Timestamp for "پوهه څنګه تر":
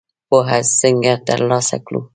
0.29-1.39